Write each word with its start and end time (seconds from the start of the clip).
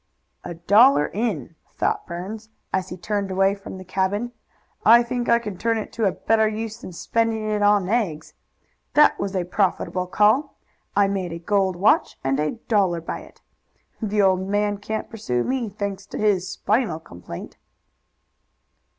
"A 0.43 0.55
dollar 0.55 1.05
in!" 1.09 1.53
thought 1.77 2.07
Burns, 2.07 2.49
as 2.73 2.89
he 2.89 2.97
turned 2.97 3.29
away 3.29 3.53
from 3.53 3.77
the 3.77 3.83
cabin. 3.85 4.31
"I 4.83 5.03
think 5.03 5.29
I 5.29 5.37
can 5.37 5.59
turn 5.59 5.77
it 5.77 5.93
to 5.93 6.05
a 6.05 6.11
better 6.11 6.47
use 6.47 6.81
than 6.81 6.91
spending 6.91 7.47
it 7.47 7.61
in 7.61 7.87
eggs. 7.87 8.33
That 8.95 9.19
was 9.19 9.35
a 9.35 9.43
profitable 9.43 10.07
call. 10.07 10.57
I 10.95 11.07
made 11.07 11.33
a 11.33 11.37
gold 11.37 11.75
watch 11.75 12.17
and 12.23 12.39
a 12.39 12.53
dollar 12.67 12.99
by 12.99 13.19
it. 13.19 13.41
The 14.01 14.23
old 14.23 14.41
man 14.47 14.79
can't 14.79 15.07
pursue 15.07 15.43
me, 15.43 15.69
thanks 15.69 16.07
to 16.07 16.17
his 16.17 16.49
spinal 16.49 16.99
complaint." 16.99 17.57